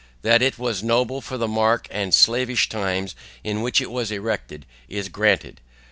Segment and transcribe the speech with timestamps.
[0.23, 3.13] That it was noble for the dark and slavish times
[3.43, 5.61] in which it was erected, is granted.